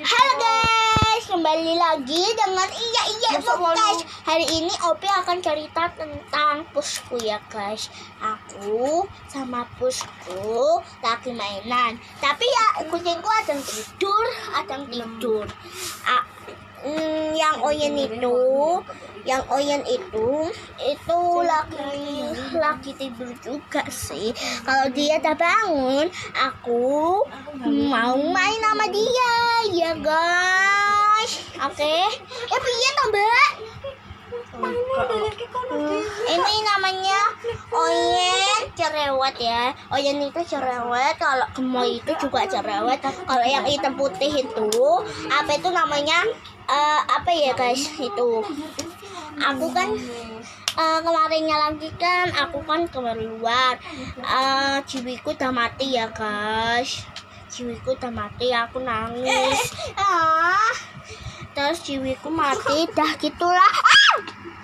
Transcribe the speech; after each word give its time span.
Halo 0.00 0.32
guys, 0.40 1.28
kembali 1.28 1.76
lagi 1.76 2.24
dengan 2.32 2.64
Iya 2.72 3.02
Iya 3.12 3.30
Podcast. 3.44 4.08
Hari 4.24 4.48
ini 4.48 4.72
Opi 4.88 5.04
akan 5.04 5.44
cerita 5.44 5.92
tentang 5.92 6.64
pusku 6.72 7.20
ya 7.20 7.36
guys. 7.52 7.92
Aku 8.16 9.04
sama 9.28 9.68
pusku 9.76 10.80
lagi 11.04 11.36
mainan. 11.36 12.00
Tapi 12.16 12.48
ya 12.48 12.88
kucingku 12.88 13.28
ada 13.28 13.52
yang 13.52 13.60
tidur, 13.60 14.24
ada 14.56 14.72
yang 14.72 14.84
tidur. 14.88 15.44
Ah, 16.08 16.24
mm, 16.80 17.36
yang 17.36 17.60
Oyen 17.60 17.92
itu, 18.00 18.40
yang 19.28 19.44
Oyen 19.52 19.84
itu, 19.84 20.48
itu 20.80 21.20
lagi 21.44 22.32
lagi 22.56 22.90
tidur 22.96 23.36
juga 23.44 23.84
sih. 23.92 24.32
Kalau 24.64 24.88
dia 24.96 25.20
udah 25.20 25.36
bangun, 25.36 26.08
aku 26.32 27.20
mau 27.68 28.16
main 28.16 28.60
sama 28.64 28.88
dia 28.88 29.39
ya 29.68 29.92
guys. 30.00 31.32
Oke. 31.60 31.96
Eh 32.48 32.60
piye 32.60 32.88
toh 32.96 33.06
mbak? 33.12 33.50
Ini 36.30 36.54
namanya 36.64 37.20
Oyen 37.70 38.72
cerewet 38.72 39.36
ya. 39.36 39.76
Oyen 39.92 40.24
itu 40.24 40.40
cerewet. 40.48 41.14
Kalau 41.20 41.44
gemoy 41.52 42.00
itu 42.00 42.12
juga 42.16 42.48
cerewet. 42.48 43.04
Kalau 43.04 43.44
yang 43.44 43.64
hitam 43.68 44.00
putih 44.00 44.32
itu 44.32 44.68
apa 45.28 45.50
itu 45.52 45.68
namanya? 45.68 46.24
Eh, 46.70 47.00
apa 47.04 47.30
ya 47.34 47.52
guys 47.52 47.84
itu? 48.00 48.30
Aku 49.40 49.66
kan 49.76 49.88
eh, 50.80 50.98
kemarinnya 51.04 51.56
lagi 51.68 51.90
kan 52.00 52.32
aku 52.32 52.64
kan 52.64 52.88
keluar. 52.88 53.76
Eh 54.24 54.78
jiwiku 54.88 55.36
udah 55.36 55.52
mati 55.52 56.00
ya 56.00 56.08
guys 56.08 57.04
jiwiku 57.50 57.98
udah 57.98 58.12
mati 58.14 58.54
aku 58.54 58.78
nangis. 58.78 59.74
Ah. 59.98 60.70
Terus 61.50 61.82
jiwiku 61.82 62.30
mati 62.30 62.86
dah 62.94 63.18
gitulah 63.18 63.74